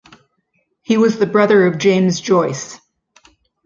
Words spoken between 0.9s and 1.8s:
was the brother of